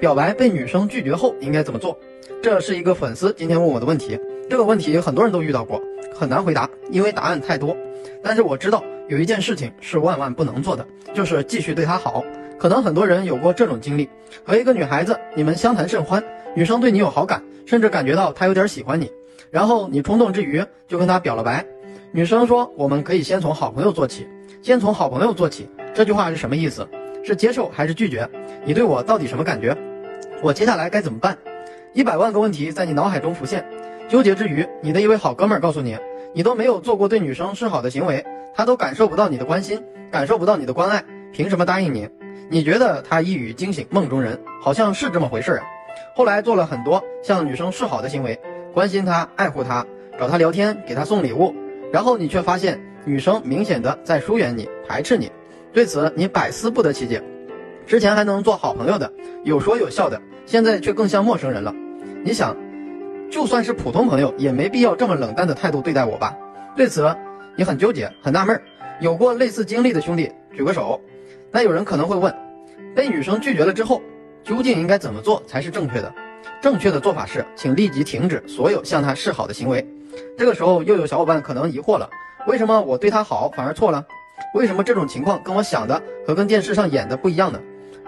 [0.00, 1.98] 表白被女生拒绝后应该怎么做？
[2.40, 4.18] 这是一个粉丝今天问我的问题。
[4.48, 5.82] 这个问题很多人都遇到过，
[6.14, 7.76] 很难回答，因为答案太多。
[8.22, 12.24] 但是我知道有一件事情是万万不能做的，就是继续对她好。
[12.58, 14.08] 可能很多人有过这种经历：
[14.44, 16.22] 和一个女孩子，你们相谈甚欢，
[16.54, 19.10] 女生对你有好感，甚至感觉到她有点喜欢你，
[19.50, 21.64] 然后你冲动之余就跟她表了白。
[22.12, 24.26] 女生说：“我们可以先从好朋友做起，
[24.62, 26.86] 先从好朋友做起。”这句话是什么意思？
[27.24, 28.26] 是接受还是拒绝？
[28.64, 29.76] 你对我到底什么感觉？
[30.40, 31.36] 我接下来该怎么办？
[31.92, 33.64] 一百万个问题在你脑海中浮现，
[34.08, 35.98] 纠结之余，你的一位好哥们儿告诉你，
[36.32, 38.24] 你都没有做过对女生示好的行为，
[38.54, 39.82] 她都感受不到你的关心，
[40.12, 42.08] 感受不到你的关爱，凭什么答应你？
[42.48, 45.64] 你觉得他一语惊醒梦中人，好像是这么回事啊。
[46.14, 48.38] 后来做了很多向女生示好的行为，
[48.72, 49.84] 关心她，爱护她，
[50.18, 51.52] 找她聊天，给她送礼物，
[51.92, 55.30] 然后你却发现女生明显的在疏远你，排斥你，
[55.72, 57.20] 对此你百思不得其解。
[57.88, 59.10] 之前还能做好朋友的，
[59.44, 61.74] 有说有笑的，现在却更像陌生人了。
[62.22, 62.54] 你想，
[63.30, 66.36] 就算是普通朋友，也没必要这么冷淡的态度对待我吧？
[66.76, 67.16] 对此，
[67.56, 68.60] 你很纠结，很纳闷。
[69.00, 71.00] 有过类似经历的兄弟举个手。
[71.50, 72.34] 那有人可能会问，
[72.94, 74.02] 被女生拒绝了之后，
[74.44, 76.12] 究竟应该怎么做才是正确的？
[76.60, 79.82] 正确的做法是，请立即停止所有向她示好的行为。
[80.36, 82.10] 这个时候，又有小伙伴可能疑惑了：
[82.46, 84.04] 为什么我对她好反而错了？
[84.52, 87.58] 为什么这种情况跟我想的和跟电视上演的不一样呢？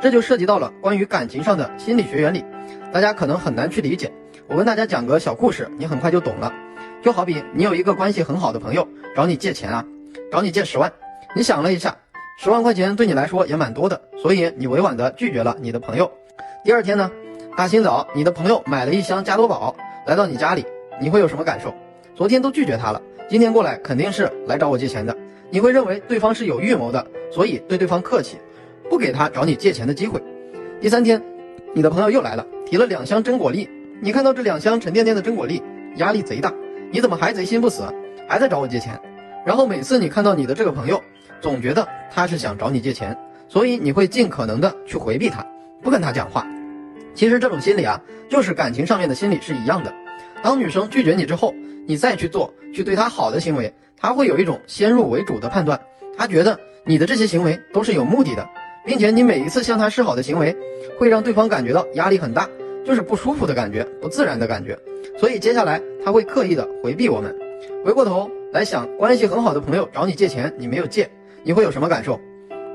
[0.00, 2.42] 这就涉及到了关于感情上的心理学原理，
[2.90, 4.10] 大家可能很难去理解。
[4.46, 6.52] 我跟大家讲个小故事，你很快就懂了。
[7.02, 9.84] 就好比你有一个关系很好的朋友找你借钱啊，
[10.32, 10.90] 找你借十万，
[11.36, 11.94] 你想了一下，
[12.38, 16.10] 十万块钱对你来说也蛮多的，所以你委婉的拒绝了你的朋友。
[16.64, 17.10] 第二天呢，
[17.54, 19.76] 大清早你的朋友买了一箱加多宝
[20.06, 20.64] 来到你家里，
[20.98, 21.74] 你会有什么感受？
[22.14, 25.14] 昨天都拒绝他了，今天过来肯定是来找我借钱的，
[25.50, 28.38] 你会认为对方是有预谋的，所以对对方客气。
[28.90, 30.20] 不给他找你借钱的机会。
[30.80, 31.22] 第三天，
[31.72, 33.70] 你的朋友又来了，提了两箱真果粒。
[34.02, 35.62] 你看到这两箱沉甸甸的真果粒，
[35.96, 36.52] 压力贼大。
[36.90, 37.84] 你怎么还贼心不死，
[38.28, 39.00] 还在找我借钱？
[39.46, 41.00] 然后每次你看到你的这个朋友，
[41.40, 43.16] 总觉得他是想找你借钱，
[43.48, 45.46] 所以你会尽可能的去回避他，
[45.80, 46.44] 不跟他讲话。
[47.14, 49.94] 其实这种心理啊，就是感情上面的心理是一样的。
[50.42, 51.54] 当女生拒绝你之后，
[51.86, 55.80] 你再去做去对她好的行为，她会有一种先入为主的判断，
[56.16, 58.48] 她觉得你的这些行为都是有目的的。
[58.84, 60.56] 并且你每一次向他示好的行为，
[60.98, 62.48] 会让对方感觉到压力很大，
[62.84, 64.78] 就是不舒服的感觉，不自然的感觉。
[65.18, 67.34] 所以接下来他会刻意的回避我们。
[67.84, 71.08] 回过头来想，关系很好的朋友找你借钱，你没有借，
[71.42, 72.18] 你会有什么感受？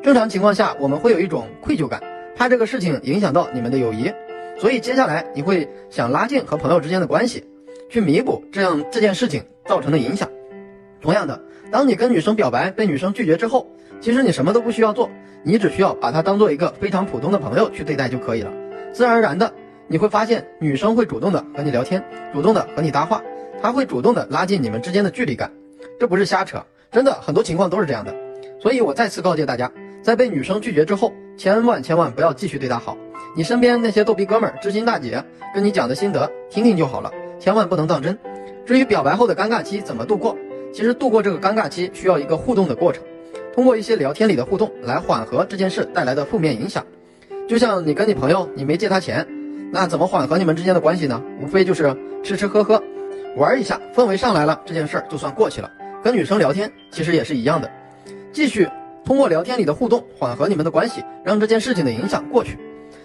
[0.04, 2.02] 正常情况下，我们会有一种愧疚感，
[2.36, 4.12] 怕这个事情影响到你们的友谊，
[4.60, 7.44] 所以接下来你会想拉近和朋友之间的关系，
[7.90, 10.30] 去弥补这样这件事情造成的影响。
[11.06, 11.40] 同样的，
[11.70, 13.70] 当你跟女生表白被女生拒绝之后，
[14.02, 15.08] 其实你什么都不需要做，
[15.44, 18.52] 你只需要把她当做一个非常普通的朋友去对待就可以了。
[18.92, 19.54] 自然而然的，
[19.88, 23.22] 你会发现女生会主动的和你聊天，主动的和你搭话，
[23.62, 25.52] 她会主动的拉近你们之间的距离感。
[26.00, 26.58] 这不是瞎扯，
[26.92, 28.12] 真的很多情况都是这样的。
[28.60, 29.72] 所以我再次告诫大家，
[30.02, 32.98] 在被女生拒绝之后，千万千万不要继续对她好。
[33.36, 35.24] 你身边那些逗逼哥们儿、知心大姐
[35.54, 38.18] 跟你讲的心得，听听就好了，千万不能当真。
[38.66, 40.36] 至于表白后的尴尬期怎么度过，
[40.76, 43.02] 其实度过这个尴尬期需要一个互动的过程。
[43.54, 46.86] 通过一些聊天里的互动来缓和这件事带来的负面影响，
[47.48, 49.26] 就像你跟你朋友，你没借他钱，
[49.72, 51.24] 那怎么缓和你们之间的关系呢？
[51.42, 52.84] 无非就是吃吃喝喝，
[53.38, 55.72] 玩一下，氛围上来了，这件事儿就算过去了。
[56.04, 57.72] 跟女生聊天其实也是一样的，
[58.34, 58.68] 继续
[59.06, 62.60] 通过聊天里的互动缓和你们的关系，让这件事情的影响过去。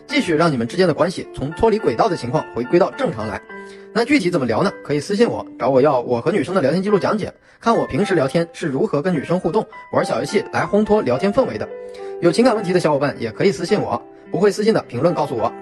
[0.09, 3.41] 继续让你们之间的关系从脱离轨道的情况回归到正常来。
[3.93, 4.73] 那具体怎么聊呢？
[4.85, 11.69] 可以私信我，找我要我和女生的聊天记录讲解，看我平时聊天是如何跟女生互动，玩小游戏来烘托聊天氛围的。
[12.21, 14.01] 有情感问题的小伙伴也可以私信我，
[14.31, 15.53] 不会私信的评论告诉我。